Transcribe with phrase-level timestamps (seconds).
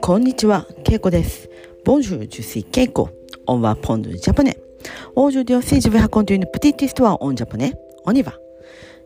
[0.00, 1.48] こんにちは、ケイコです。
[1.84, 3.08] Bonjour, je suis Keiko.
[3.46, 4.56] On va prendre le japonais.
[5.16, 7.72] Aujourd'hui aussi, je vais raconter une petite histoire en japonais.
[8.06, 8.34] On y va.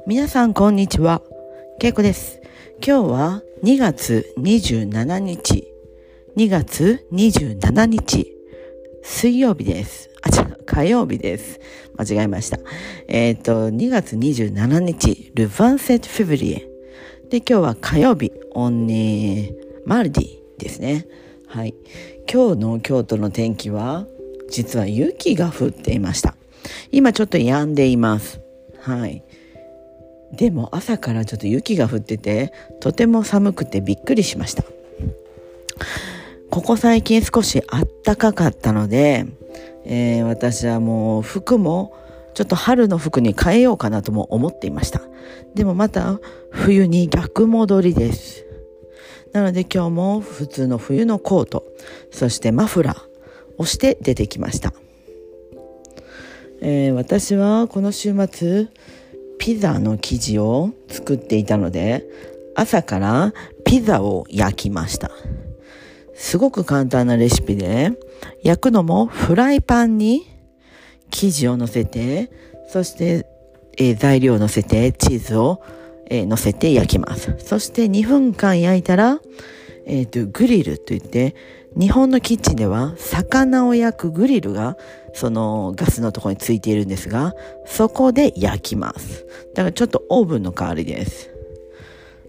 [0.06, 1.22] 皆さん、こんにちは。
[1.78, 2.42] ケイコです。
[2.86, 5.66] 今日は2月27日。
[6.36, 8.36] 2月27日。
[9.02, 10.10] 水曜日です。
[10.68, 11.60] 火曜日です。
[11.96, 12.58] 間違えました。
[13.08, 16.68] えっ、ー、と、2月27日、ルヴァンセットフェブリエ。
[17.30, 19.52] で、今日は火曜日、オンニー、
[19.86, 21.06] マルディですね。
[21.46, 21.74] はい。
[22.30, 24.06] 今日の京都の天気は、
[24.50, 26.36] 実は雪が降っていました。
[26.92, 28.40] 今ちょっと止んでいます。
[28.78, 29.24] はい。
[30.32, 34.64] でも朝からちょっと雪が降ってて、とても寒くてびっくりしました。
[36.50, 39.24] ここ最近少しあったかかったので、
[39.84, 41.94] えー、私はもう服も
[42.34, 45.02] ちょっと春の服に変えようかなとも思っていました。
[45.54, 48.44] でもまた冬に逆戻りです。
[49.32, 51.64] なので今日も普通の冬のコート、
[52.10, 53.02] そしてマフラー
[53.58, 54.72] をして出てきました。
[56.60, 58.68] えー、私はこの週末
[59.38, 62.04] ピザの生地を作っていたので
[62.56, 63.32] 朝から
[63.64, 65.10] ピザを焼きました。
[66.18, 67.92] すごく簡単なレシピで、
[68.42, 70.26] 焼くのもフライパンに
[71.10, 72.30] 生地を乗せて、
[72.68, 73.26] そして、
[73.78, 75.62] えー、材料を乗せて、チーズを、
[76.10, 77.36] えー、乗せて焼きます。
[77.38, 79.20] そして2分間焼いたら、
[79.86, 81.36] えっ、ー、と、グリルといって、
[81.78, 84.76] 日本のキッチンでは魚を焼くグリルが
[85.14, 87.32] そのガスのところについているんですが、
[87.64, 89.24] そこで焼きます。
[89.54, 91.37] だからちょっとオーブンの代わりです。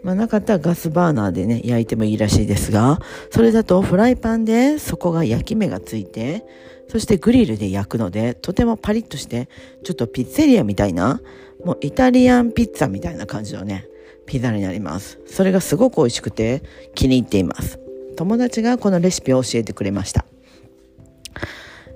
[0.03, 2.99] まあ、なかったらガスバーナーでね、焼いてもいいらしいですが、
[3.31, 6.45] それだとフライパンでそこが焼き目がついて、
[6.87, 9.47] そしてグリルで焼くので、とてもパリッとして、
[9.83, 11.21] ちょっとピッツェリアみたいな、
[11.63, 13.85] もうイタリアンピッツァみたいな感じのね、
[14.25, 15.19] ピザになります。
[15.25, 16.63] それがすごく美味しくて
[16.95, 17.79] 気に入っています。
[18.15, 20.25] 友達がこのレシピを教えてくれました。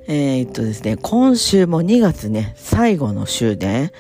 [0.08, 3.94] えー、っとですね、今週も2月ね、最後の週で、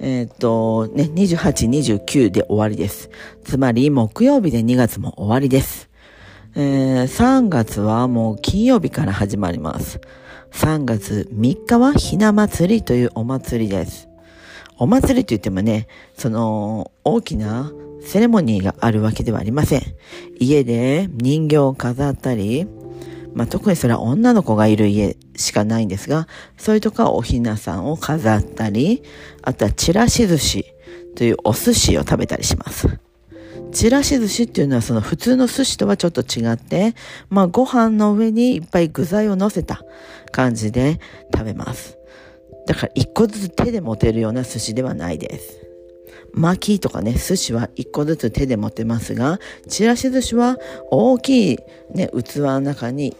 [0.00, 3.10] えー、っと、ね、28、29で終わりです。
[3.44, 5.88] つまり、木曜日で2月も終わりです。
[6.54, 10.00] えー、3月はもう金曜日から始まります。
[10.52, 14.08] 3月3日はひな祭りというお祭りです。
[14.78, 19.82] お祭りといってもね、その大きなセレモニーがあるわけではありません。
[20.38, 22.66] 家で人形を飾ったり、
[23.38, 26.26] まあ、特にそれは女の子がいる家しかないんですが、
[26.56, 29.04] そういうとこはおひなさんを飾ったり、
[29.42, 30.64] あとはちらし寿司
[31.14, 32.98] というお寿司を食べたりします。
[33.70, 36.96] ちらし寿司っていうのはその普通の寿司とはちょっと違って、
[37.30, 39.84] まあご飯の上にいっぱい具材を乗せた
[40.32, 40.98] 感じで
[41.32, 41.96] 食べます。
[42.66, 45.68] だから一個ずつ手で持てるような寿司ではないです。
[46.32, 49.38] 巻きとかね、寿司は一個ずつ手で持てますが、
[49.68, 50.56] ちらし寿司は
[50.90, 51.58] 大きい
[51.94, 53.16] ね、器の中に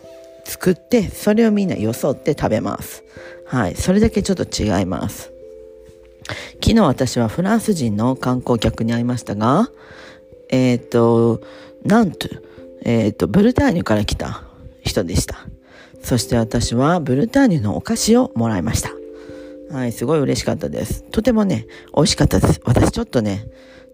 [0.48, 3.04] 作って、それをみんなよそって食べます。
[3.44, 3.74] はい。
[3.74, 5.30] それだけちょっと違います。
[6.54, 9.70] 昨日私はフランス人の観光客に会いましたが、
[10.48, 11.42] えっ、ー、と、
[11.84, 12.28] なんと、
[12.82, 14.44] えっ、ー、と、ブルターニュから来た
[14.82, 15.36] 人でした。
[16.02, 18.90] そして私はブルターニュのお菓子をもらいました。
[19.70, 21.04] はい、すごい嬉しかったです。
[21.10, 22.60] とてもね、美味しかったです。
[22.64, 23.46] 私ちょっとね、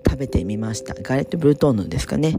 [0.07, 0.95] 食べてみました。
[0.95, 2.37] ガレットブルトーヌですかね。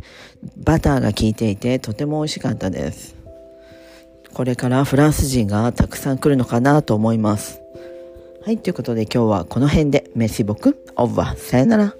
[0.55, 3.24] バターが効いていて、とても美味しかったです。
[4.35, 7.61] これからフランス人がたくさん来るのかなと思います。
[8.43, 11.95] はい、ということで今日はこの辺で、メシボク、オーバー、さよなら。